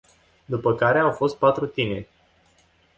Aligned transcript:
După 0.45 0.75
care 0.75 0.99
au 0.99 1.11
fost 1.11 1.37
patru 1.37 1.65
tineri. 1.65 2.09